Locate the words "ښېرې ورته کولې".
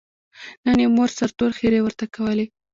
1.57-2.45